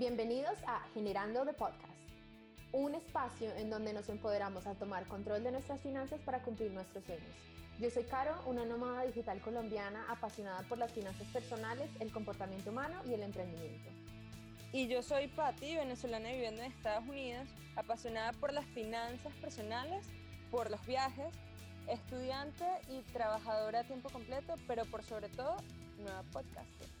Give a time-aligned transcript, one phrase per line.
[0.00, 1.92] Bienvenidos a Generando the Podcast,
[2.72, 7.04] un espacio en donde nos empoderamos a tomar control de nuestras finanzas para cumplir nuestros
[7.04, 7.28] sueños.
[7.78, 12.98] Yo soy Caro, una nómada digital colombiana apasionada por las finanzas personales, el comportamiento humano
[13.06, 13.90] y el emprendimiento.
[14.72, 17.46] Y yo soy Patti, venezolana viviendo en Estados Unidos,
[17.76, 20.06] apasionada por las finanzas personales,
[20.50, 21.34] por los viajes,
[21.88, 25.56] estudiante y trabajadora a tiempo completo, pero por sobre todo,
[25.98, 26.99] nueva podcaster.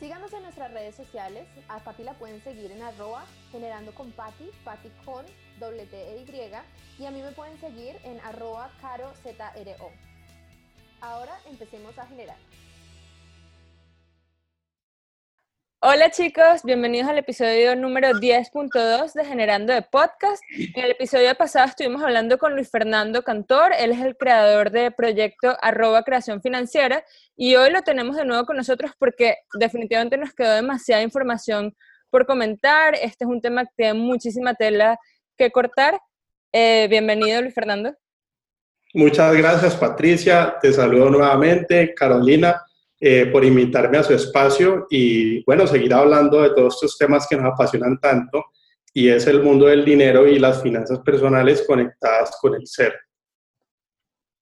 [0.00, 1.46] Síganos en nuestras redes sociales.
[1.68, 5.26] A Pati la pueden seguir en arroba generando con Pati, Pati con
[5.58, 7.02] doble T e Y.
[7.02, 9.90] Y a mí me pueden seguir en arroba caro ZRO.
[11.02, 12.38] Ahora empecemos a generar.
[15.82, 20.42] Hola chicos, bienvenidos al episodio número 10.2 de Generando de Podcast.
[20.74, 24.90] En el episodio pasado estuvimos hablando con Luis Fernando Cantor, él es el creador de
[24.90, 27.02] proyecto arroba creación financiera
[27.34, 31.74] y hoy lo tenemos de nuevo con nosotros porque definitivamente nos quedó demasiada información
[32.10, 32.94] por comentar.
[32.94, 34.98] Este es un tema que tiene muchísima tela
[35.38, 35.98] que cortar.
[36.52, 37.94] Eh, bienvenido Luis Fernando.
[38.92, 41.94] Muchas gracias Patricia, te saludo nuevamente.
[41.94, 42.60] Carolina,
[43.02, 47.36] eh, por invitarme a su espacio y, bueno, seguir hablando de todos estos temas que
[47.36, 48.44] nos apasionan tanto
[48.92, 52.92] y es el mundo del dinero y las finanzas personales conectadas con el ser.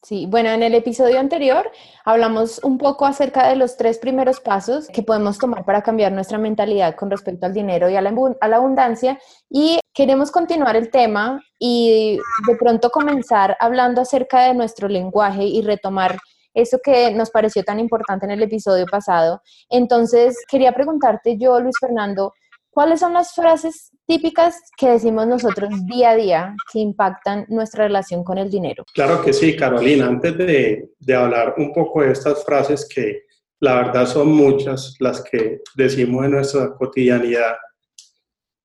[0.03, 1.71] Sí, bueno, en el episodio anterior
[2.05, 6.39] hablamos un poco acerca de los tres primeros pasos que podemos tomar para cambiar nuestra
[6.39, 9.19] mentalidad con respecto al dinero y a la, a la abundancia
[9.51, 15.63] y queremos continuar el tema y de pronto comenzar hablando acerca de nuestro lenguaje y
[15.63, 16.19] retomar
[16.61, 19.43] eso que nos pareció tan importante en el episodio pasado.
[19.69, 22.33] Entonces, quería preguntarte yo, Luis Fernando,
[22.71, 28.25] ¿cuáles son las frases típicas que decimos nosotros día a día que impactan nuestra relación
[28.25, 28.85] con el dinero?
[28.95, 30.07] Claro que sí, Carolina.
[30.07, 33.23] Antes de, de hablar un poco de estas frases que
[33.61, 37.57] la verdad son muchas las que decimos en nuestra cotidianidad,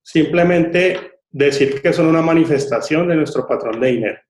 [0.02, 4.20] simplemente decir que son una manifestación de nuestro patrón de dinero.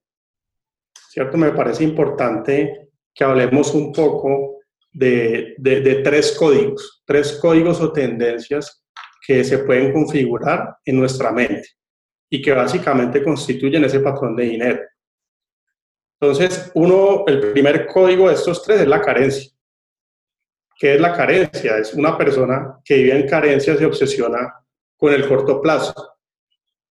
[1.11, 1.37] ¿Cierto?
[1.37, 4.59] Me parece importante que hablemos un poco
[4.93, 8.85] de, de, tres códigos, tres códigos o tendencias
[9.27, 11.69] que se pueden configurar en nuestra mente
[12.29, 14.81] y que básicamente constituyen ese patrón de dinero.
[16.21, 19.51] Entonces, uno, el primer código de estos tres es la carencia.
[20.79, 21.79] ¿Qué es la carencia?
[21.79, 24.55] Es una persona que vive en carencia, se obsesiona
[24.97, 25.95] con el corto plazo.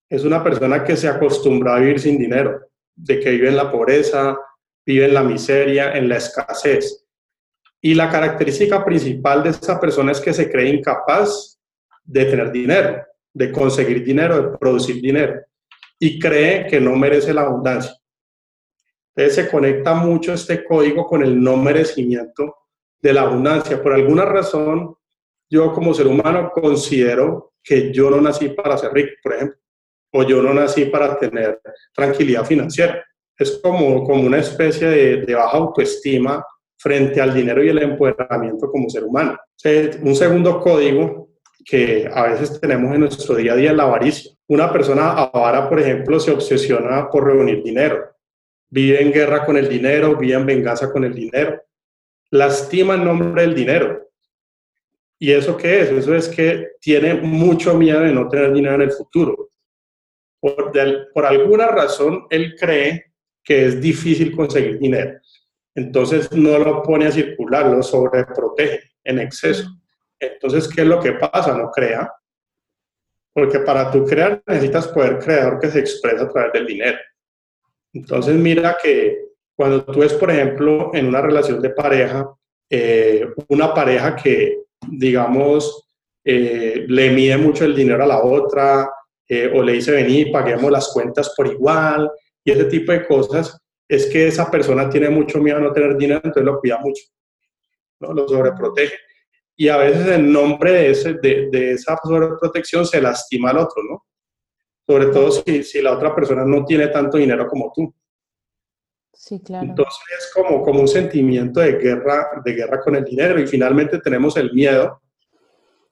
[0.09, 3.71] Es una persona que se acostumbra a vivir sin dinero, de que vive en la
[3.71, 4.37] pobreza,
[4.85, 7.05] vive en la miseria, en la escasez.
[7.81, 11.59] Y la característica principal de esa persona es que se cree incapaz
[12.03, 15.41] de tener dinero, de conseguir dinero, de producir dinero,
[15.99, 17.95] y cree que no merece la abundancia.
[19.15, 22.55] Entonces se conecta mucho este código con el no merecimiento
[23.01, 23.81] de la abundancia.
[23.81, 24.95] Por alguna razón,
[25.49, 29.57] yo como ser humano considero que yo no nací para ser rico, por ejemplo,
[30.13, 31.61] o yo no nací para tener
[31.93, 33.03] tranquilidad financiera
[33.37, 36.45] es como, como una especie de, baja autoestima
[36.77, 39.37] frente al dinero y el empoderamiento como ser humano.
[40.01, 41.29] Un segundo código
[41.65, 44.31] que a veces tenemos en nuestro día a día es la avaricia.
[44.47, 48.11] Una persona avara, por ejemplo, se obsesiona por reunir dinero.
[48.69, 51.61] Vive en guerra con el dinero, vive en venganza con el dinero.
[52.31, 54.09] Lastima el nombre del dinero.
[55.19, 55.89] ¿Y eso qué es?
[55.89, 59.49] Eso es que tiene mucho miedo de no tener dinero en el futuro.
[60.41, 60.73] Por,
[61.13, 63.12] por alguna razón, él cree
[63.43, 65.19] que es difícil conseguir dinero.
[65.75, 69.69] Entonces no lo pone a circular, lo sobreprotege en exceso.
[70.19, 71.57] Entonces, ¿qué es lo que pasa?
[71.57, 72.11] No crea.
[73.33, 76.97] Porque para tú crear necesitas poder creador que se expresa a través del dinero.
[77.91, 79.23] Entonces, mira que
[79.55, 82.27] cuando tú ves, por ejemplo, en una relación de pareja,
[82.69, 85.87] eh, una pareja que, digamos,
[86.23, 88.89] eh, le mide mucho el dinero a la otra,
[89.27, 92.09] eh, o le dice, vení, paguemos las cuentas por igual,
[92.43, 95.95] y ese tipo de cosas, es que esa persona tiene mucho miedo a no tener
[95.97, 97.03] dinero, entonces lo cuida mucho,
[97.99, 98.13] ¿no?
[98.13, 98.95] lo sobreprotege.
[99.55, 103.83] Y a veces en nombre de, ese, de, de esa sobreprotección se lastima al otro,
[103.83, 104.05] ¿no?
[104.85, 107.93] Sobre todo si, si, la otra persona no tiene tanto dinero como tú.
[109.13, 109.67] Sí, claro.
[109.67, 113.99] Entonces es como, como un sentimiento de guerra, de guerra con el dinero y finalmente
[113.99, 115.01] tenemos el miedo.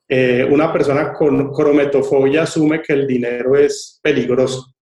[0.09, 4.73] Eh, una persona con crometofobia asume que el dinero es peligroso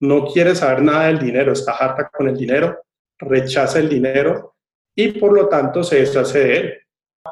[0.00, 2.78] no quiere saber nada del dinero, está harta con el dinero,
[3.18, 4.56] rechaza el dinero
[4.94, 6.74] y por lo tanto se deshace de él.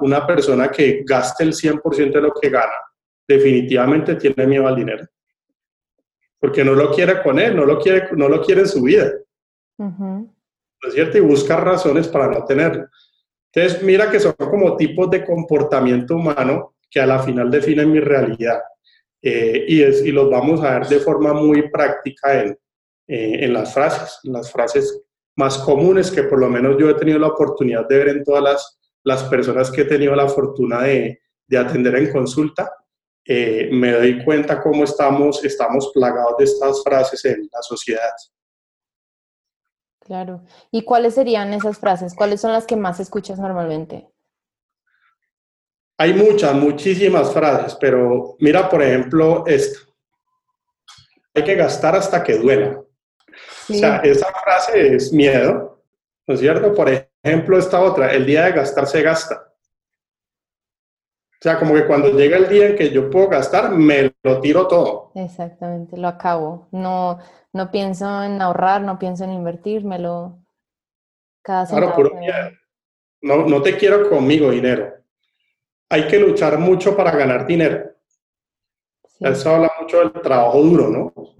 [0.00, 2.72] Una persona que gaste el 100% de lo que gana,
[3.26, 5.06] definitivamente tiene miedo al dinero.
[6.38, 9.12] Porque no lo quiere con él, no lo quiere, no lo quiere en su vida.
[9.78, 11.18] ¿No es cierto?
[11.18, 12.88] Y busca razones para no tenerlo.
[13.52, 18.00] Entonces, mira que son como tipos de comportamiento humano que a la final definen mi
[18.00, 18.60] realidad.
[19.26, 22.50] Eh, y, es, los vamos a ver de forma muy práctica en,
[23.08, 25.02] eh, en las frases, las frases
[25.34, 28.42] más comunes que por lo menos yo he tenido la oportunidad de ver en todas
[28.42, 32.70] las, las personas que he tenido la fortuna de, de atender en consulta.
[33.24, 38.12] Eh, me doy cuenta cómo estamos, estamos plagados de estas frases en la sociedad.
[40.00, 40.42] Claro.
[40.70, 42.14] ¿Y cuáles serían esas frases?
[42.14, 44.06] ¿Cuáles son las que más escuchas normalmente?
[45.96, 49.78] Hay muchas, muchísimas frases, pero mira, por ejemplo, esta.
[51.34, 52.80] Hay que gastar hasta que duela.
[53.68, 55.82] O sea, esa frase es miedo,
[56.26, 56.74] ¿no es cierto?
[56.74, 56.90] Por
[57.22, 59.52] ejemplo, esta otra, el día de gastar se gasta.
[61.32, 64.40] O sea, como que cuando llega el día en que yo puedo gastar, me lo
[64.40, 65.12] tiro todo.
[65.14, 66.68] Exactamente, lo acabo.
[66.72, 67.18] No,
[67.52, 70.38] no pienso en ahorrar, no pienso en invertir, me lo...
[71.42, 72.50] Cada claro, puro miedo.
[73.20, 75.03] No, no te quiero conmigo dinero
[75.88, 77.90] hay que luchar mucho para ganar dinero.
[79.20, 81.34] Eso habla mucho del trabajo duro, ¿no?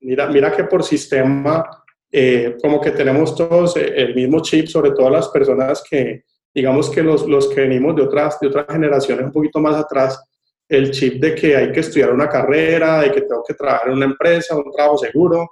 [0.00, 1.64] mira, mira que por sistema,
[2.10, 6.24] eh, como que tenemos todos el mismo chip, sobre todo las personas que,
[6.54, 10.22] digamos que los, los que venimos de otras, de otras generaciones un poquito más atrás,
[10.68, 13.94] el chip de que hay que estudiar una carrera, de que tengo que trabajar en
[13.94, 15.50] una empresa, un trabajo seguro,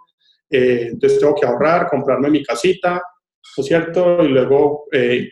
[0.50, 3.03] eh, entonces tengo que ahorrar, comprarme mi casita,
[3.56, 4.23] ¿no es cierto?
[4.23, 5.31] Y luego eh,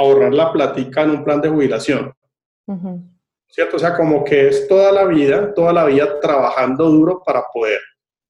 [0.00, 2.12] ahorrar la platica en un plan de jubilación.
[3.48, 3.76] ¿Cierto?
[3.76, 7.80] O sea, como que es toda la vida, toda la vida trabajando duro para poder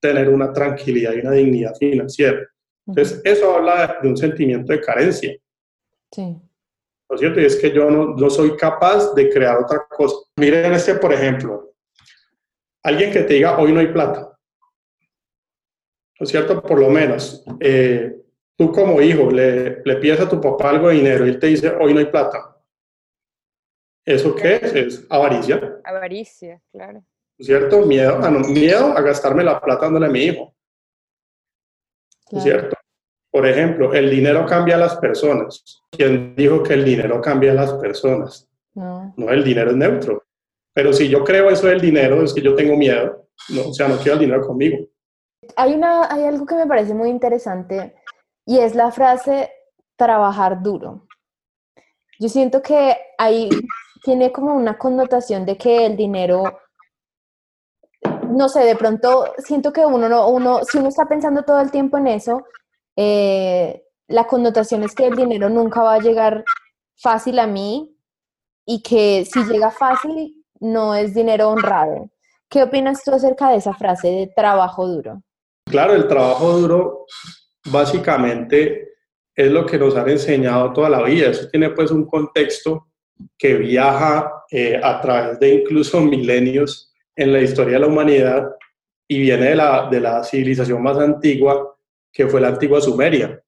[0.00, 2.40] tener una tranquilidad y una dignidad financiera.
[2.86, 5.36] Entonces, eso habla de, un sentimiento de carencia.
[6.10, 6.22] Sí.
[6.22, 7.40] ¿No es cierto?
[7.40, 10.16] Y es que yo no, no, soy capaz de crear otra cosa.
[10.36, 11.74] Miren este, por ejemplo.
[12.82, 14.20] Alguien que te diga, hoy no hay plata.
[16.18, 16.62] ¿No es cierto?
[16.62, 17.44] Por lo menos.
[17.60, 18.19] Eh,
[18.60, 21.46] tú como hijo le, le pides a tu papá algo de dinero y él te
[21.46, 22.58] dice, hoy no hay plata.
[24.04, 24.74] ¿Eso qué es?
[24.74, 25.80] Es avaricia.
[25.82, 27.02] Avaricia, claro.
[27.38, 27.86] ¿Cierto?
[27.86, 30.54] Miedo a, miedo a gastarme la plata dándole a mi hijo.
[32.38, 32.76] ¿Cierto?
[33.30, 35.82] Por ejemplo, el dinero cambia a las personas.
[35.90, 38.46] ¿Quién dijo que el dinero cambia a las personas?
[38.74, 39.14] No.
[39.16, 40.22] No, el dinero es neutro.
[40.74, 43.26] Pero si yo creo eso del dinero, es que yo tengo miedo.
[43.48, 44.86] No, o sea, no quiero el dinero conmigo.
[45.56, 47.94] Hay, una, hay algo que me parece muy interesante
[48.50, 49.52] y es la frase
[49.94, 51.06] trabajar duro.
[52.18, 53.48] Yo siento que ahí
[54.02, 56.58] tiene como una connotación de que el dinero,
[58.28, 61.70] no sé, de pronto siento que uno, no, uno si uno está pensando todo el
[61.70, 62.42] tiempo en eso,
[62.96, 66.42] eh, la connotación es que el dinero nunca va a llegar
[66.96, 67.96] fácil a mí
[68.66, 72.10] y que si llega fácil no es dinero honrado.
[72.48, 75.22] ¿Qué opinas tú acerca de esa frase de trabajo duro?
[75.66, 77.06] Claro, el trabajo duro
[77.66, 78.90] básicamente
[79.34, 81.30] es lo que nos han enseñado toda la vida.
[81.30, 82.88] Eso tiene pues un contexto
[83.38, 88.50] que viaja eh, a través de incluso milenios en la historia de la humanidad
[89.08, 91.76] y viene de la, de la civilización más antigua,
[92.12, 93.42] que fue la antigua Sumeria,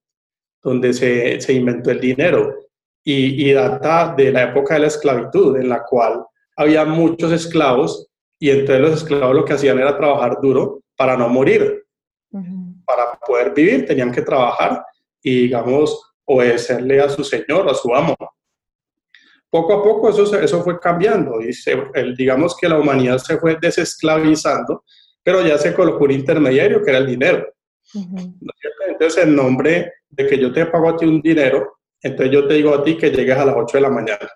[0.62, 2.56] donde se, se inventó el dinero
[3.04, 6.24] y, y, data de la época de la esclavitud, en la cual
[6.56, 11.28] había muchos esclavos y entre los esclavos lo que hacían era trabajar duro para no
[11.28, 11.84] morir
[12.92, 14.84] para poder vivir tenían que trabajar
[15.22, 18.14] y, digamos, obedecerle a su señor, a su amo.
[19.48, 21.52] Poco a poco eso, eso fue cambiando y
[22.16, 24.84] digamos que la humanidad se fue desesclavizando,
[25.22, 27.46] pero ya se colocó un intermediario que era el dinero.
[28.86, 32.54] Entonces, en nombre de que yo te pago a ti un dinero, entonces yo te
[32.54, 34.30] digo a ti que llegues a las 8 de la mañana.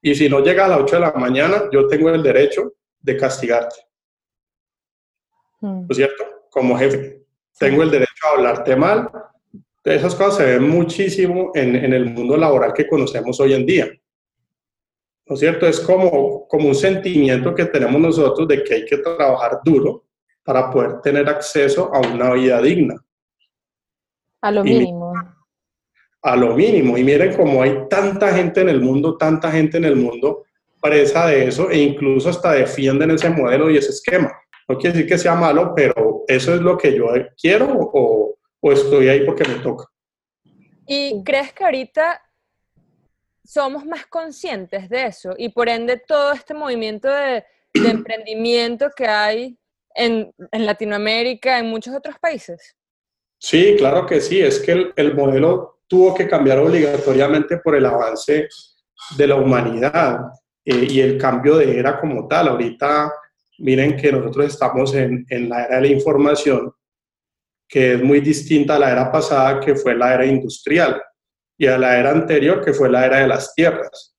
[0.00, 3.16] Y si no llegas a las 8 de la mañana, yo tengo el derecho de
[3.16, 3.76] castigarte.
[5.60, 6.24] ¿No es cierto?
[6.50, 7.25] Como jefe
[7.58, 9.10] tengo el derecho a hablarte mal.
[9.84, 13.88] Esas cosas se ven muchísimo en, en, el mundo laboral que conocemos hoy en día.
[15.26, 15.66] ¿No es cierto?
[15.66, 20.04] Es como, como un sentimiento que tenemos nosotros de que hay que trabajar duro
[20.42, 22.96] para poder tener acceso a una vida digna.
[24.40, 25.12] A lo mínimo.
[26.22, 26.96] A lo mínimo.
[26.96, 30.44] Y miren cómo hay tanta gente en el mundo, tanta gente en el mundo
[30.80, 34.32] presa de eso e incluso hasta defienden ese modelo y ese esquema.
[34.68, 37.08] No quiere decir que sea malo, pero eso es lo que yo
[37.40, 38.36] quiero o,
[38.72, 39.84] estoy ahí porque me toca.
[40.88, 42.20] ¿Y crees que ahorita
[43.44, 49.56] somos más conscientes de eso y por ende todo este movimiento de, emprendimiento que hay
[49.94, 52.74] en, Latinoamérica, en muchos otros países?
[53.38, 54.40] Sí, claro que sí.
[54.40, 58.48] Es que el, modelo tuvo que cambiar obligatoriamente por el avance
[59.16, 60.18] de la humanidad
[60.64, 62.48] eh, y el cambio de era como tal.
[62.48, 63.12] Ahorita
[63.58, 66.72] miren que nosotros estamos en, en, la era de la información,
[67.68, 71.02] que es muy distinta a la era pasada, que fue la era industrial,
[71.58, 74.14] y a la era anterior, que fue la era de las tierras.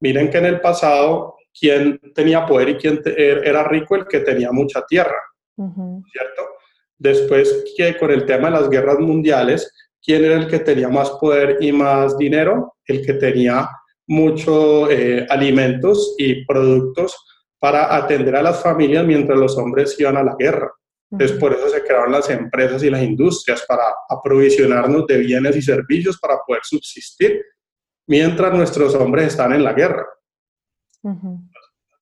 [0.00, 3.96] Miren que en el pasado, ¿quién tenía poder y quién er, era rico?
[3.96, 5.18] El que tenía mucha tierra,
[5.56, 6.42] ¿cierto?
[6.98, 9.70] Después, que con el tema de las guerras mundiales,
[10.02, 12.76] ¿quién era el que tenía más poder y más dinero?
[12.86, 13.68] El que tenía
[14.06, 17.16] muchos eh, alimentos y productos
[17.64, 20.70] para atender a las familias mientras los hombres iban a la guerra.
[21.10, 25.62] Entonces, por eso se crearon las empresas y las industrias para aprovisionarnos de bienes y
[25.62, 27.42] servicios para poder subsistir
[28.06, 30.06] mientras nuestros hombres están en la guerra.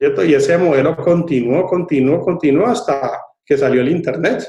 [0.00, 4.44] Y ese modelo continuó, continuó, continuó hasta que salió el Internet.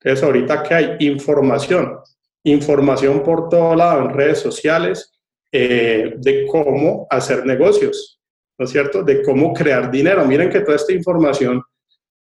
[0.00, 1.98] Entonces, ahorita que hay información,
[2.44, 5.12] información por todo lado en redes sociales
[5.50, 8.19] eh, de cómo hacer negocios,
[8.60, 9.02] ¿no es cierto?
[9.02, 10.22] De cómo crear dinero.
[10.26, 11.62] Miren que toda esta información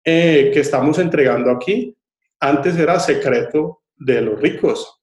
[0.06, 1.98] eh, que estamos entregando aquí
[2.40, 5.02] antes era secreto de los ricos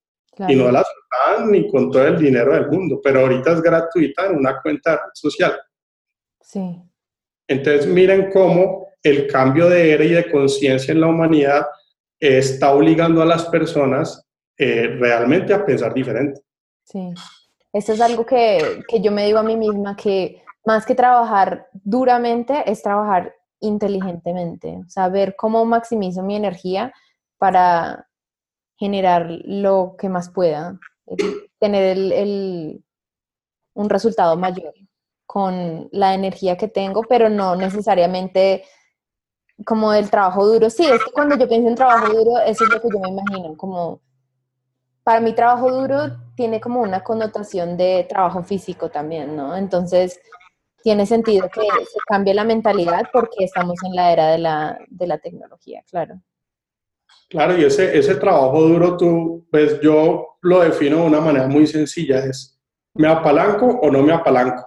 [0.48, 4.26] y no la soltaban ni con todo el dinero del mundo, pero ahorita es gratuita
[4.26, 5.58] en una cuenta social.
[6.40, 6.80] Sí.
[7.48, 11.66] Entonces miren cómo el cambio de era y de conciencia en la humanidad
[12.20, 14.24] está obligando a las personas
[14.56, 16.40] eh, realmente a pensar diferente.
[16.84, 17.12] Sí,
[17.72, 21.68] esto es algo que, que yo me digo a mí misma, que más que trabajar
[21.72, 26.92] duramente es trabajar inteligentemente, saber cómo maximizo mi energía
[27.38, 28.08] para
[28.76, 30.78] generar lo que más pueda,
[31.58, 32.84] tener el,
[33.74, 34.74] un resultado mayor
[35.24, 38.64] con la energía que tengo, pero no necesariamente
[39.64, 40.68] como el trabajo duro.
[40.68, 43.10] Sí, es que cuando yo pienso en trabajo duro, eso es lo que yo me
[43.10, 44.00] imagino, como
[45.04, 49.56] para mí trabajo duro tiene como una connotación de trabajo físico también, ¿no?
[49.56, 50.20] Entonces,
[50.86, 55.06] tiene sentido que se cambie la mentalidad porque estamos en la era de la, de
[55.08, 56.22] la tecnología, claro.
[57.28, 61.66] Claro, y ese, ese trabajo duro, tú, pues yo lo defino de una manera muy
[61.66, 62.56] sencilla, es,
[62.94, 64.64] ¿me apalanco o no me apalanco?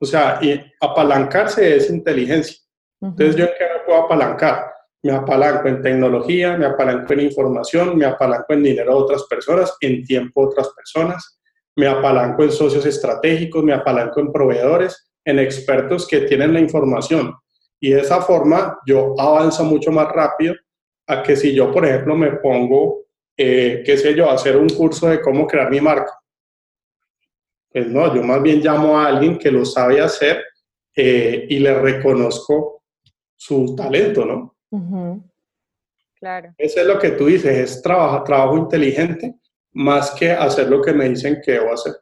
[0.00, 2.58] O sea, y apalancarse es inteligencia.
[3.00, 4.72] Entonces, ¿yo en qué me puedo apalancar?
[5.02, 9.76] Me apalanco en tecnología, me apalanco en información, me apalanco en dinero de otras personas,
[9.80, 11.41] en tiempo de otras personas,
[11.76, 17.34] me apalanco en socios estratégicos, me apalanco en proveedores, en expertos que tienen la información.
[17.80, 20.54] Y de esa forma yo avanzo mucho más rápido
[21.06, 24.68] a que si yo, por ejemplo, me pongo, eh, qué sé yo, a hacer un
[24.68, 26.12] curso de cómo crear mi marca.
[27.70, 30.44] Pues no, yo más bien llamo a alguien que lo sabe hacer
[30.94, 32.84] eh, y le reconozco
[33.34, 34.56] su talento, ¿no?
[36.14, 36.54] Claro.
[36.56, 39.34] Eso es lo que tú dices, es trabajo, trabajo inteligente
[39.72, 41.94] más que hacer lo que me dicen que debo hacer.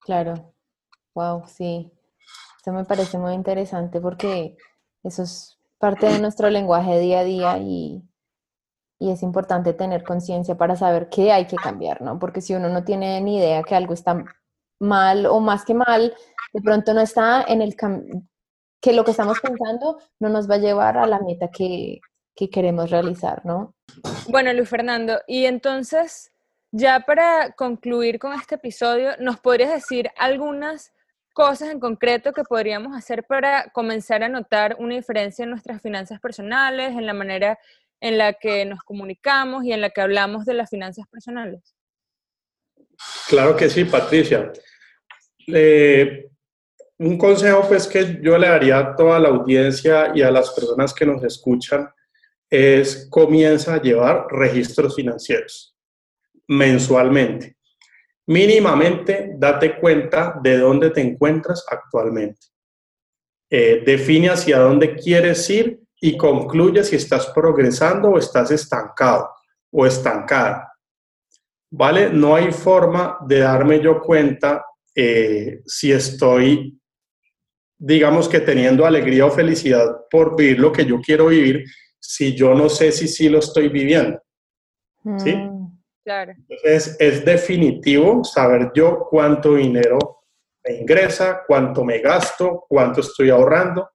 [0.00, 0.54] Claro,
[1.14, 1.90] wow, sí.
[2.60, 4.56] Eso me parece muy interesante porque
[5.02, 8.02] eso es parte de nuestro lenguaje día a día y,
[8.98, 12.18] y es importante tener conciencia para saber qué hay que cambiar, ¿no?
[12.18, 14.24] Porque si uno no tiene ni idea que algo está
[14.80, 16.14] mal o más que mal,
[16.52, 17.76] de pronto no está en el
[18.80, 22.00] que lo que estamos pensando no nos va a llevar a la meta que,
[22.34, 23.74] que queremos realizar, ¿no?
[24.28, 26.32] Bueno, Luis Fernando, y entonces,
[26.76, 30.92] ya para concluir con este episodio, ¿nos podrías decir algunas
[31.32, 36.18] cosas en concreto que podríamos hacer para comenzar a notar una diferencia en nuestras finanzas
[36.18, 37.60] personales, en la manera
[38.00, 41.76] en la que nos comunicamos y en la que hablamos de las finanzas personales?
[43.28, 44.52] Claro que sí, Patricia.
[45.46, 46.28] Eh,
[46.98, 50.92] un consejo pues que yo le daría a toda la audiencia y a las personas
[50.92, 51.88] que nos escuchan
[52.50, 55.73] es comienza a llevar registros financieros
[56.48, 57.56] mensualmente.
[58.26, 62.40] Mínimamente, date cuenta de dónde te encuentras actualmente.
[63.50, 69.30] Eh, define hacia dónde quieres ir y concluye si estás progresando o estás estancado
[69.70, 70.72] o estancada.
[71.70, 72.10] ¿Vale?
[72.10, 76.78] No hay forma de darme yo cuenta eh, si estoy,
[77.76, 81.64] digamos que teniendo alegría o felicidad por vivir lo que yo quiero vivir,
[81.98, 84.20] si yo no sé si sí lo estoy viviendo.
[85.18, 85.34] ¿Sí?
[85.34, 85.53] Mm.
[86.48, 89.98] Entonces, es definitivo saber yo cuánto dinero
[90.66, 93.90] me ingresa, cuánto me gasto, cuánto estoy ahorrando,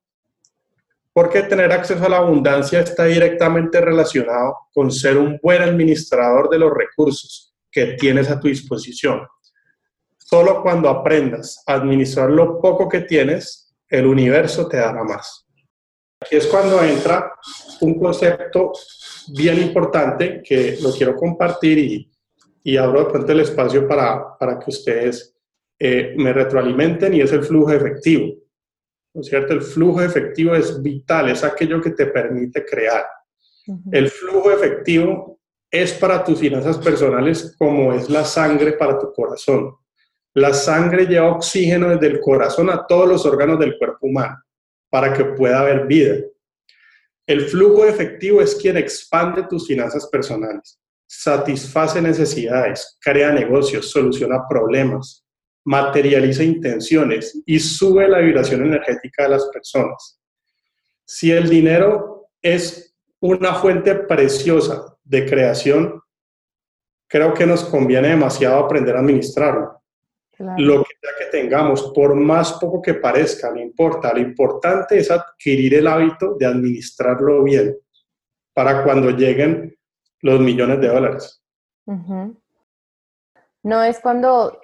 [1.13, 6.59] porque tener acceso a la abundancia está directamente relacionado con ser un buen administrador de
[6.59, 9.27] los recursos que tienes a tu disposición.
[10.17, 15.48] Solo cuando aprendas a administrar lo poco que tienes, el universo te dará más.
[16.21, 17.33] Aquí es cuando entra
[17.79, 18.73] un concepto
[19.29, 22.11] bien importante que lo quiero compartir y,
[22.61, 25.33] y abro de pronto el espacio para, para que ustedes
[25.79, 28.35] eh, me retroalimenten y es el flujo efectivo.
[29.13, 29.53] ¿No es cierto?
[29.53, 33.05] El flujo efectivo es vital, es aquello que te permite crear.
[33.91, 35.39] El flujo efectivo
[35.71, 39.73] es para tus finanzas personales como es la sangre para tu corazón.
[40.33, 44.43] La sangre lleva oxígeno desde el corazón a todos los órganos del cuerpo humano
[44.89, 46.17] para que pueda haber vida.
[47.27, 55.23] El flujo efectivo es quien expande tus finanzas personales, satisface necesidades, crea negocios, soluciona problemas,
[55.65, 60.19] materializa intenciones y sube la vibración energética de las personas.
[61.05, 66.01] Si el dinero es una fuente preciosa de creación,
[67.07, 69.78] creo que nos conviene demasiado aprender a administrarlo.
[70.39, 74.13] Lo que sea que tengamos, por más poco que parezca, no importa.
[74.13, 77.77] Lo importante es adquirir el hábito de administrarlo bien
[78.53, 79.77] para cuando lleguen
[80.21, 81.43] los millones de dólares.
[83.63, 84.61] No es cuando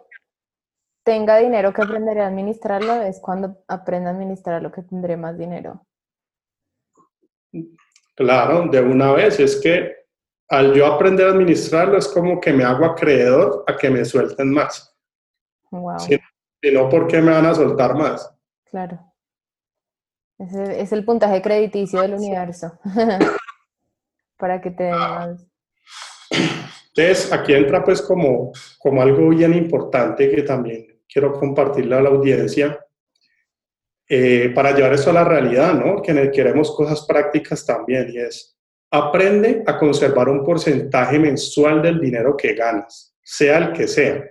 [1.03, 5.37] tenga dinero que aprenderé a administrarlo, es cuando aprenda a administrar lo que tendré más
[5.37, 5.85] dinero.
[8.15, 9.39] Claro, de una vez.
[9.41, 9.93] Es que
[10.47, 14.51] al yo aprender a administrarlo es como que me hago acreedor a que me suelten
[14.53, 14.94] más.
[15.81, 15.99] Wow.
[15.99, 16.19] Si,
[16.71, 18.33] no, ¿por qué me van a soltar más?
[18.65, 18.99] Claro.
[20.37, 22.77] Ese es el puntaje crediticio del universo.
[24.37, 25.47] Para que te den más.
[26.95, 32.09] Entonces, aquí entra pues como, como algo bien importante que también quiero compartirle a la
[32.09, 32.79] audiencia
[34.07, 36.01] eh, para llevar eso a la realidad, ¿no?
[36.01, 38.55] Que queremos cosas prácticas también y es,
[38.91, 44.23] aprende a conservar un porcentaje mensual del dinero que ganas, sea el que sea.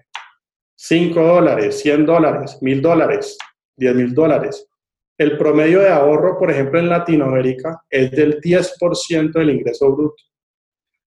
[0.76, 3.38] 5 dólares, 100 dólares, 1000 dólares,
[3.76, 4.66] 10 mil dólares.
[5.16, 10.22] El promedio de ahorro, por ejemplo, en Latinoamérica es del 10% del ingreso bruto.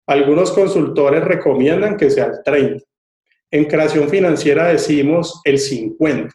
[0.07, 2.83] Algunos consultores recomiendan que sea el 30%.
[3.51, 6.31] En creación financiera decimos el 50%.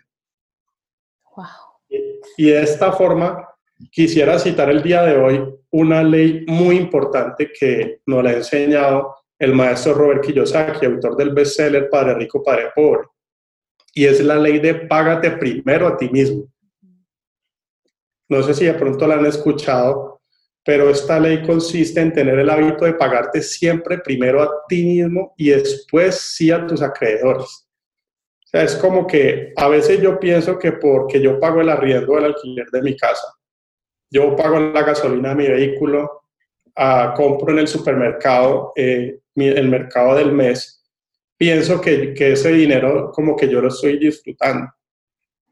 [1.37, 1.47] Wow.
[2.37, 3.47] Y de esta forma,
[3.91, 9.15] quisiera citar el día de hoy una ley muy importante que nos la ha enseñado
[9.39, 13.07] el maestro Robert Kiyosaki, autor del bestseller Padre Rico, Padre Pobre.
[13.93, 16.47] Y es la ley de págate primero a ti mismo.
[18.29, 20.21] No sé si de pronto la han escuchado,
[20.65, 25.35] pero esta ley consiste en tener el hábito de pagarte siempre primero a ti mismo
[25.37, 27.69] y después sí a tus acreedores.
[28.45, 32.15] O sea, es como que a veces yo pienso que porque yo pago el arriendo
[32.15, 33.27] del alquiler de mi casa,
[34.11, 36.25] yo pago la gasolina de mi vehículo,
[36.77, 40.80] uh, compro en el supermercado eh, el mercado del mes,
[41.41, 44.71] pienso que, que, ese dinero como que yo lo estoy disfrutando.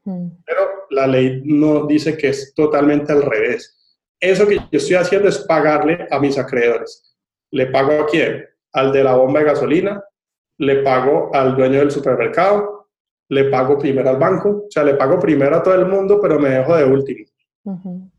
[0.03, 0.27] Mm.
[0.45, 3.75] Pero la ley no dice que es totalmente al revés.
[4.19, 7.17] Eso que yo estoy haciendo es pagarle a mis acreedores.
[7.49, 8.45] ¿Le pago a quién?
[8.73, 10.03] Al de la bomba de gasolina,
[10.59, 12.91] le pago al dueño del supermercado,
[13.29, 16.37] le pago primero al banco, o sea, le pago primero a todo el mundo, pero
[16.37, 17.25] me dejo de último.
[17.63, 18.11] ¿no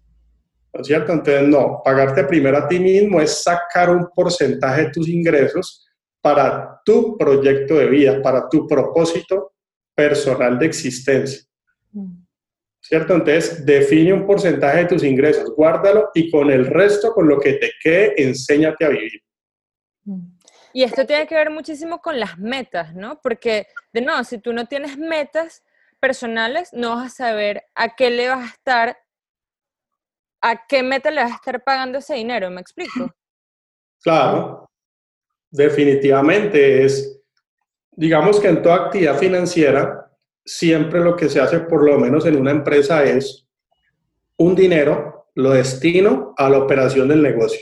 [0.73, 1.13] es cierto?
[1.13, 5.87] Entonces, no, pagarte primero a ti mismo es sacar un porcentaje de tus ingresos
[6.21, 9.55] para tu proyecto de vida, para tu propósito
[9.95, 11.43] personal de existencia.
[11.93, 12.25] Mm.
[12.81, 13.15] ¿Cierto?
[13.15, 17.55] Entonces, define un porcentaje de tus ingresos, guárdalo y con el resto, con lo que
[17.55, 19.23] te quede, enséñate a vivir.
[20.05, 20.39] Mm.
[20.73, 23.21] Y esto tiene que ver muchísimo con las metas, ¿no?
[23.21, 25.65] Porque, de nuevo, si tú no tienes metas
[25.99, 28.97] personales, no vas a saber a qué le vas a estar
[30.41, 32.51] ¿a qué meta le vas a estar pagando ese dinero?
[32.51, 33.11] ¿Me explico?
[34.03, 34.70] Claro,
[35.51, 37.21] definitivamente es,
[37.93, 40.11] digamos que en toda actividad financiera,
[40.45, 43.47] siempre lo que se hace, por lo menos en una empresa, es
[44.37, 47.61] un dinero, lo destino a la operación del negocio,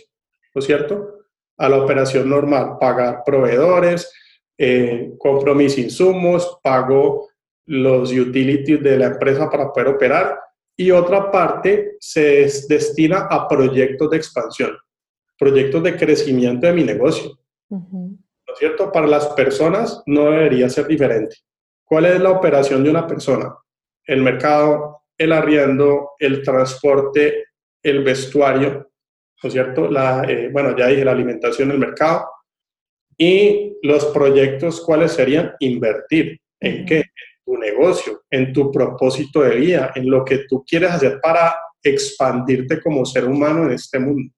[0.54, 1.18] ¿no es cierto?
[1.56, 4.12] A la operación normal, pagar proveedores,
[4.56, 7.28] eh, compro mis insumos, pago
[7.66, 10.38] los utilities de la empresa para poder operar
[10.76, 14.76] y otra parte se destina a proyectos de expansión,
[15.38, 17.37] proyectos de crecimiento de mi negocio.
[17.70, 18.90] ¿No es cierto?
[18.90, 21.36] Para las personas no debería ser diferente.
[21.84, 23.54] ¿Cuál es la operación de una persona?
[24.04, 27.44] El mercado, el arriendo, el transporte,
[27.82, 28.90] el vestuario,
[29.42, 29.90] ¿no es cierto?
[29.90, 32.26] La, eh, bueno, ya dije la alimentación, el mercado.
[33.16, 35.52] Y los proyectos, ¿cuáles serían?
[35.60, 36.40] Invertir.
[36.60, 37.04] ¿En qué?
[37.48, 42.78] tu negocio, en tu propósito de vida, en lo que tú quieres hacer para expandirte
[42.78, 44.30] como ser humano en este mundo.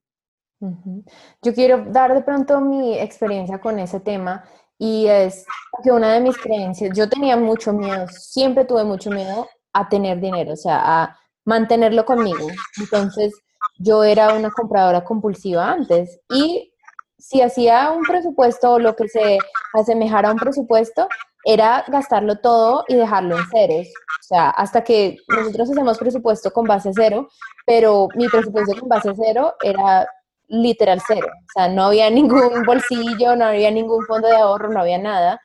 [0.61, 4.45] Yo quiero dar de pronto mi experiencia con ese tema
[4.79, 5.45] y es
[5.83, 10.21] que una de mis creencias, yo tenía mucho miedo, siempre tuve mucho miedo a tener
[10.21, 12.47] dinero, o sea, a mantenerlo conmigo.
[12.79, 13.33] Entonces,
[13.79, 16.75] yo era una compradora compulsiva antes y
[17.19, 19.39] si hacía un presupuesto o lo que se
[19.75, 21.09] asemejara a un presupuesto,
[21.45, 23.87] era gastarlo todo y dejarlo en ceros.
[23.87, 27.29] O sea, hasta que nosotros hacemos presupuesto con base cero,
[27.67, 30.07] pero mi presupuesto con base cero era
[30.51, 31.29] literal cero.
[31.31, 35.41] O sea, no había ningún bolsillo, no había ningún fondo de ahorro, no había nada.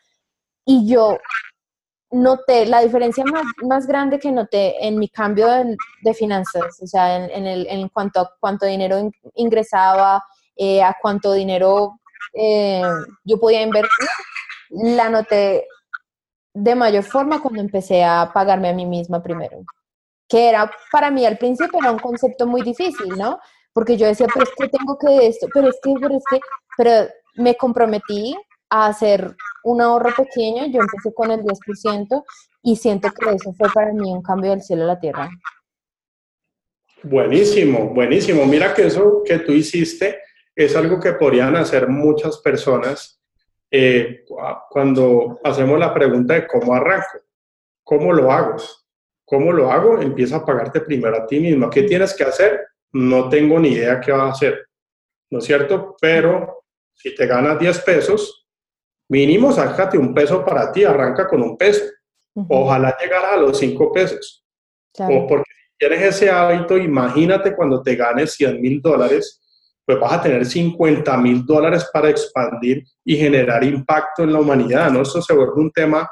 [0.65, 1.17] Y yo
[2.11, 5.47] noté la diferencia más, más grande que noté en mi cambio
[6.01, 10.23] de, finanzas, o sea, en, el, en, cuanto a cuánto dinero ingresaba,
[10.55, 11.99] eh, a cuánto dinero
[12.33, 12.81] eh,
[13.23, 14.07] yo podía invertir,
[14.69, 15.67] la noté
[16.53, 19.63] de mayor forma cuando empecé a pagarme a mí misma primero,
[20.27, 23.39] que era para mí al principio era un concepto muy difícil, ¿no?
[23.75, 26.39] Porque yo decía, pero es que tengo que esto, pero es que, pero es que,
[26.77, 28.33] pero me comprometí
[28.69, 29.35] a hacer
[29.65, 32.23] un ahorro pequeño, yo empecé con el 10%
[32.63, 35.29] y siento que eso fue para mí un cambio del cielo a la tierra.
[37.03, 38.45] Buenísimo, buenísimo.
[38.45, 40.19] Mira que eso que tú hiciste
[40.55, 43.21] es algo que podrían hacer muchas personas
[43.69, 44.23] eh,
[44.69, 47.19] cuando hacemos la pregunta de cómo arranco,
[47.83, 48.55] cómo lo hago,
[49.25, 51.69] cómo lo hago, empieza a pagarte primero a ti mismo.
[51.69, 52.61] ¿Qué tienes que hacer?
[52.95, 54.67] No tengo ni idea qué vas a hacer,
[55.29, 55.95] ¿no es cierto?
[55.99, 58.47] Pero si te ganas 10 pesos,
[59.09, 61.83] mínimo sácate un peso para ti, arranca con un peso.
[62.47, 64.45] Ojalá llegara a los 5 pesos.
[64.97, 69.41] O porque si tienes ese hábito, imagínate cuando te ganes 100 mil dólares,
[69.85, 74.89] pues vas a tener 50 mil dólares para expandir y generar impacto en la humanidad,
[74.89, 75.01] ¿no?
[75.01, 76.09] Eso se vuelve un tema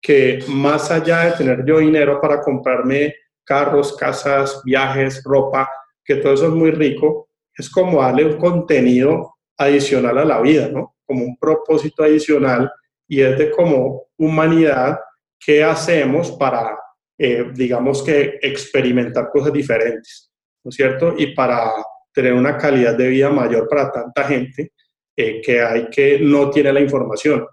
[0.00, 5.68] que más allá de tener yo dinero para comprarme carros, casas, viajes, ropa,
[6.04, 10.68] que todo eso es muy rico, es como darle un contenido adicional a la vida,
[10.68, 10.96] ¿no?
[11.06, 12.70] Como un propósito adicional
[13.06, 14.98] y es de como humanidad,
[15.38, 16.76] ¿qué hacemos para,
[17.18, 20.30] eh, digamos que, experimentar cosas diferentes,
[20.62, 21.14] ¿no es cierto?
[21.16, 21.72] Y para
[22.12, 24.72] tener una calidad de vida mayor para tanta gente
[25.16, 27.46] eh, que hay que no tiene la información.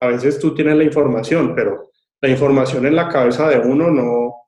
[0.00, 1.90] A veces tú tienes la información, pero
[2.20, 4.44] la información en la cabeza de uno no,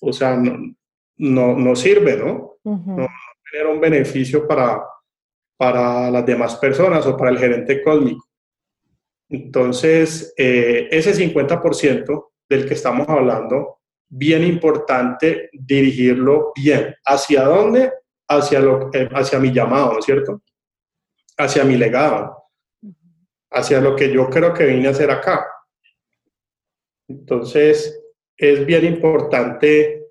[0.00, 0.74] o sea, no,
[1.16, 2.58] no, sirve, ¿no?
[2.64, 3.08] No
[3.50, 4.82] genera un beneficio para,
[5.56, 8.26] para las demás personas o para el gerente cósmico.
[9.28, 16.94] Entonces, eh, ese 50% del que estamos hablando, bien importante dirigirlo bien.
[17.04, 17.92] ¿Hacia dónde?
[18.28, 20.42] Hacia, lo, eh, hacia mi llamado, ¿no es cierto?
[21.36, 22.44] Hacia mi legado,
[23.50, 25.46] hacia lo que yo creo que vine a hacer acá.
[27.08, 28.00] Entonces,
[28.36, 30.03] es bien importante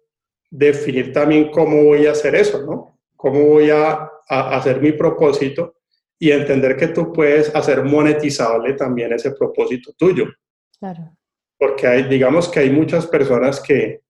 [0.56, 3.00] definir también cómo voy a hacer eso, ¿no?
[3.16, 5.76] ¿Cómo voy a a hacer mi propósito
[6.20, 10.26] y entender que tú puedes hacer monetizable también ese propósito tuyo.
[10.80, 11.16] Claro.
[11.58, 14.02] Porque hay, digamos que hay muchas personas que,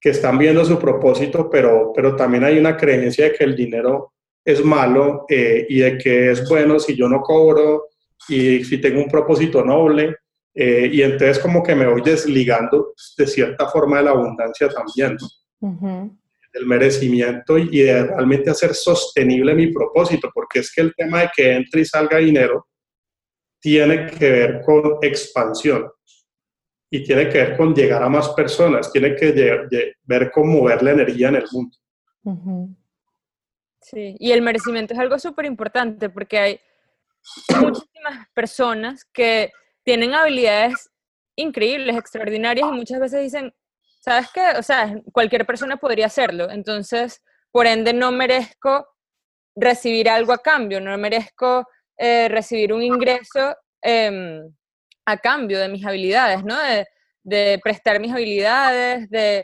[0.00, 4.12] que están viendo su propósito, pero, pero también hay una creencia de que el dinero
[4.44, 7.86] es malo eh, y de que es bueno si yo no cobro
[8.28, 10.16] y si tengo un propósito noble.
[10.54, 15.16] Eh, y entonces como que me voy desligando de cierta forma de la abundancia también.
[15.20, 15.26] ¿no?
[16.52, 21.30] Del merecimiento y de realmente hacer sostenible mi propósito, porque es que el tema de
[21.34, 22.68] que entre y salga dinero
[23.60, 25.90] tiene que ver con expansión
[26.90, 29.32] y tiene que ver con llegar a más personas, tiene que
[30.04, 31.76] ver con mover la energía en el mundo.
[33.80, 36.60] Sí, y el merecimiento es algo súper importante porque hay
[37.60, 39.50] muchísimas personas que
[39.82, 40.90] tienen habilidades
[41.36, 43.52] increíbles, extraordinarias y muchas veces dicen,
[44.04, 44.58] ¿sabes qué?
[44.58, 46.50] O sea, cualquier persona podría hacerlo.
[46.50, 48.86] Entonces, por ende, no merezco
[49.56, 54.42] recibir algo a cambio, no merezco eh, recibir un ingreso em,
[55.06, 56.54] a cambio de mis habilidades, ¿no?
[57.22, 59.42] De, prestar mis habilidades, de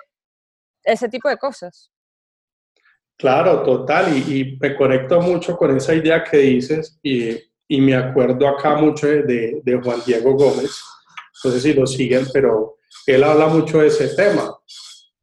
[0.84, 1.90] ese tipo de cosas.
[3.16, 7.38] Claro, total, y, me conecto mucho con esa idea que dices y,
[7.80, 10.82] me acuerdo acá mucho de, de Juan Diego Gómez,
[11.44, 14.56] no sé si lo siguen, pero él habla mucho de ese tema.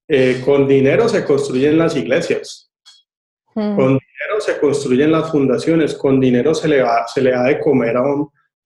[0.07, 2.71] Eh, con dinero se construyen las iglesias,
[3.55, 3.75] hmm.
[3.75, 7.97] con dinero se construyen las fundaciones, con dinero se le, se le da de comer
[7.97, 8.03] a,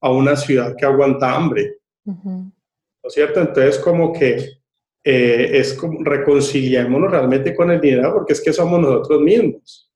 [0.02, 1.78] a una ciudad que aguanta hambre.
[2.06, 3.40] ¿No es cierto?
[3.42, 4.62] Entonces, como que
[5.04, 9.92] eh, es como reconciliémonos realmente con el dinero porque es que somos nosotros mismos.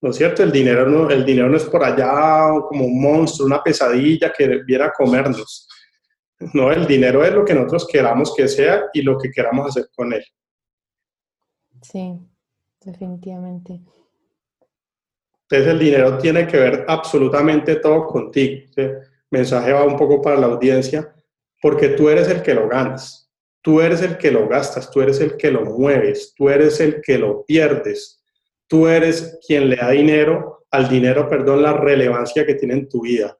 [0.00, 0.42] ¿No es cierto?
[0.42, 4.62] El dinero no, el dinero no es por allá como un monstruo, una pesadilla que
[4.64, 5.68] viene a comernos.
[6.52, 9.88] No, el dinero es lo que nosotros queramos que sea y lo que queramos hacer
[9.94, 10.24] con él.
[11.80, 12.18] Sí,
[12.80, 13.80] definitivamente.
[15.42, 18.70] Entonces el dinero tiene que ver absolutamente todo contigo.
[19.30, 21.14] Mensaje va un poco para la audiencia,
[21.60, 25.20] porque tú eres el que lo ganas, tú eres el que lo gastas, tú eres
[25.20, 28.22] el que lo mueves, tú eres el que lo pierdes,
[28.66, 33.02] tú eres quien le da dinero al dinero, perdón, la relevancia que tiene en tu
[33.02, 33.38] vida.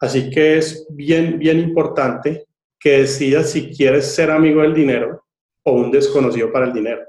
[0.00, 2.46] Así que es bien, bien importante
[2.78, 5.24] que decidas si quieres ser amigo del dinero
[5.62, 7.02] o un desconocido para el dinero.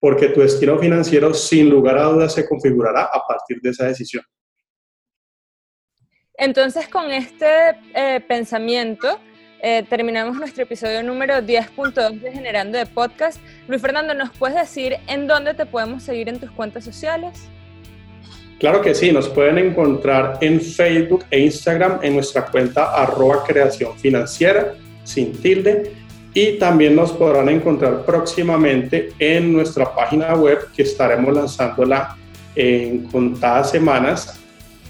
[0.00, 4.24] Porque tu destino financiero, sin lugar a dudas, se configurará a partir de esa decisión.
[6.34, 7.46] Entonces, con este
[7.94, 9.18] eh, pensamiento,
[9.60, 13.40] eh, terminamos nuestro episodio número 10.2 de Generando de Podcast.
[13.66, 17.48] Luis Fernando, ¿nos puedes decir en dónde te podemos seguir en tus cuentas sociales?
[18.58, 23.96] Claro que sí, nos pueden encontrar en Facebook e Instagram en nuestra cuenta arroba creación
[23.96, 25.92] financiera sin tilde
[26.34, 32.16] y también nos podrán encontrar próximamente en nuestra página web que estaremos lanzándola
[32.56, 34.40] en contadas semanas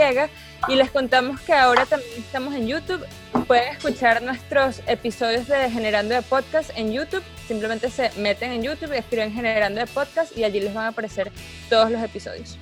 [0.68, 3.06] Y les contamos que ahora también estamos en YouTube.
[3.48, 7.24] Pueden escuchar nuestros episodios de Generando de Podcast en YouTube.
[7.48, 10.90] Simplemente se meten en YouTube y escriben Generando de Podcast y allí les van a
[10.90, 11.32] aparecer
[11.70, 12.58] todos los episodios.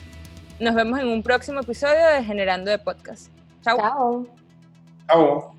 [0.60, 3.30] Nos vemos en un próximo episodio de Generando de Podcast.
[3.64, 3.78] Chao.
[3.78, 4.28] Chao.
[5.08, 5.53] Chao.